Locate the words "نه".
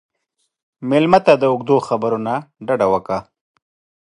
2.27-2.35